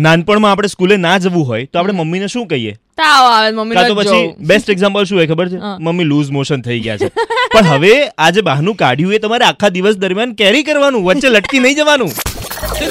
[0.00, 3.89] નાનપણમાં આપણે સ્કૂલે ના જવું હોય તો આપણે મમ્મીને શું કહીએ તાવ આવે મમ્મી કાં
[3.89, 5.73] તો પછી બેસ્ટ એક્ઝામ્પલ શું હોય ખબર છે હા.
[5.81, 7.09] મમ્મી લૂઝ મોશન થઈ ગયા છે
[7.51, 11.61] પણ હવે આ જે બહાનું કાઢ્યું એ તમારે આખા દિવસ દરમિયાન કેરી કરવાનું વચ્ચે લટકી
[11.61, 12.11] નહીં જવાનું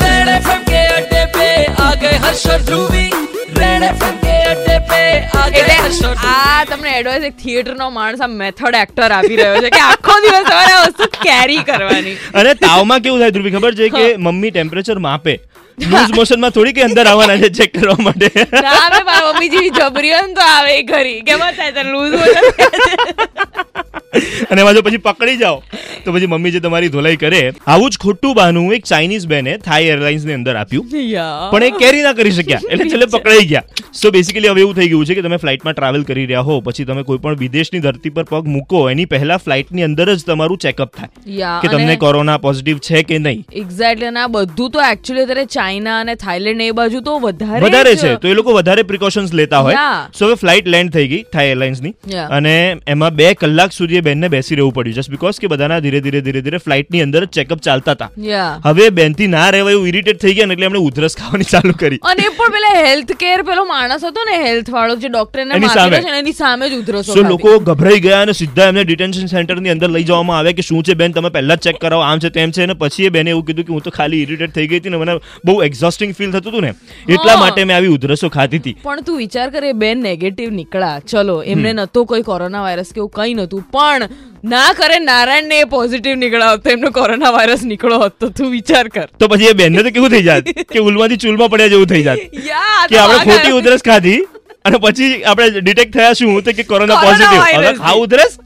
[0.00, 1.46] रेड एफएम के अड्डे पे
[1.78, 3.04] आ गए हर्ष और ध्रुवी
[3.56, 5.00] रेड एफएम के अड्डे पे
[5.36, 9.08] आ गए એટલે हर्ष और આ તમને એડવાઇસ એક થિયેટર નો માણસ આ મેથડ એક્ટર
[9.12, 13.36] આપી રહ્યો છે કે આખો દિવસ તમારે આ વસ્તુ કેરી કરવાની અને તાવમાં કેવું થાય
[13.36, 15.34] ધ્રુવી ખબર છે કે મમ્મી ટેમ્પરેચર માપે
[15.78, 18.28] લૂઝ મોશનમાં થોડી કે અંદર આવવાના છે ચેક કરવા માટે.
[18.66, 22.12] ના મે મારા મમ્મી જેવી જબરી તો આવે ઘરી કેમાં થાય તને લૂઝ
[24.50, 25.58] અને એમાં જો પછી પકડી જાઓ
[26.04, 29.88] તો પછી મમ્મી જે તમારી ધોલાઈ કરે આવું જ ખોટું બહાનું એક ચાઇનીઝ બેને થાઈ
[29.94, 30.84] એરલાઇન્સની અંદર આપ્યું.
[31.52, 32.60] પણ એ કેરી ના કરી શક્યા.
[32.70, 33.64] એટલે છેલ્લે પકડાઈ ગયા.
[34.00, 36.86] સો બેસિકલી હવે એવું થઈ ગયું છે કે તમે ફ્લાઇટમાં ટ્રાવેલ કરી રહ્યા હો પછી
[36.90, 40.90] તમે કોઈ પણ વિદેશની ધરતી પર પગ મૂકો એની પહેલા ફ્લાઇટની અંદર જ તમારું ચેકઅપ
[40.96, 41.10] થાય.
[41.62, 43.44] કે તમને કોરોના પોઝિટિવ છે કે નહીં.
[43.62, 47.92] એક્ઝેક્ટલી અને આ બધું તો એકચ્યુઅલી અત્યારે ચાઇના અને થાઈલેન્ડ એ બાજુ તો વધારે વધારે
[48.04, 48.14] છે.
[48.22, 49.84] તો એ લોકો વધારે પ્રિકોશન્સ લેતા હોય.
[50.18, 51.92] સો હવે ફ્લાઇટ લેન્ડ થઈ ગઈ થાઈ એરલાઇન્સની
[52.38, 52.54] અને
[52.94, 54.96] એમાં બે કલાક સુધી એ બેનને બેસી રહેવું પડ્યું.
[54.98, 58.10] જસ્ટ બીકોઝ કે બધાના ધીરે ધીરે ધીરે ધીરે ફ્લાઇટની અંદર ચેકઅપ ચાલતા હતા.
[58.66, 62.00] હવે બેનથી ના રહેવાય એવું ઇરિટેટ થઈ ગયા એટલે એમણે ઉધરસ ખાવાની ચાલુ કરી.
[62.12, 65.72] અને એ પણ પેલા હેલ્થ કેર પેલો માણસ હતો ને હેલ્થ વાળો જે ડોક્ટર એની
[65.76, 65.98] સામે.
[66.20, 70.06] એની સામે જ ઉધરસ સો લોકો ગભરાઈ ગયા અને સીધા એમને ડિટેન્શન સેન્ટરની અંદર લઈ
[70.10, 72.62] જવામાં આવે કે શું છે બેન તમે પહેલા ચેક કરાવો આમ છે તેમ છે.
[72.68, 75.02] અને પછી એ બેને એવું કીધું કે હું તો ખાલી ઇરિટેટ થઈ ગઈ હતી ને
[75.02, 75.16] મને
[75.50, 76.74] બહુ એક્ઝોસ્ટિંગ ફીલ થતું હતું ને
[77.08, 78.76] એટલા માટે મેં આવી ઉધરસો ખાધી હતી.
[78.82, 80.98] પણ તું વિચાર કરે બે નેગેટિવ નીકળ્યા.
[80.98, 84.08] ચલો એમને નતો કોઈ કોરોના વાયરસ કે એવું કઈ નહોતું પણ
[84.44, 89.08] ના કરે નારાયણ ને પોઝિટિવ નીકળ્યા હતો એમનો કોરોના વાયરસ નીકળ્યો હતો તું વિચાર કર.
[89.18, 90.44] તો પછી એ બેનને તો કેવું થઈ જાત?
[90.72, 92.18] કે ઉલમાંથી ચૂલમાં પડ્યા જેવું થઈ જાત?
[92.88, 94.22] કે આપણે ખોટી ઉધરસ ખાધી?
[94.64, 96.42] અને પછી આપણે ડિટેક્ટ થયા શું?
[96.44, 98.36] તો કે કોરોના પોઝિટિવ હવે ખાવ ઉધરસ?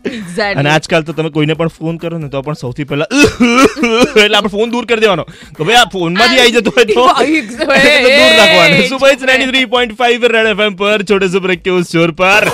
[0.56, 3.08] અને આજકાલ તો તમે કોઈને પણ ફોન કરો ને તો પણ સૌથી પહેલા
[4.22, 5.26] એટલે આપણે ફોન દૂર કરી દેવાનો.
[5.58, 7.06] કે ભાઈ આ ફોનમાંથી આવી જતો હોય તો?
[8.06, 8.84] દૂર રાખવાનો.
[8.88, 12.52] સુપર 93.5 રેડ એફએમ પર છોટે સુપર કે ઉસ ચોર પર.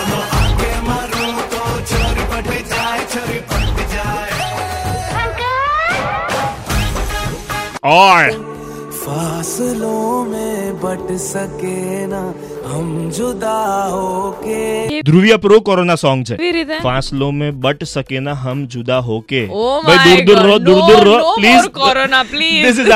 [7.84, 8.53] और
[9.03, 12.21] फासलों में बट सके ना
[12.71, 12.87] हम
[13.17, 13.57] जुदा
[13.93, 14.59] होके
[15.03, 19.41] ધ્રુવિયા પ્રો કોરોના સોંગ છે કેવી રીતે फासलों में बट सके ना हम जुदा होके
[19.63, 20.45] Oh my भाई दूर दूर God.
[20.45, 22.63] रहो दूर No, दूर रहो no more please corona, please.
[22.65, 22.89] This is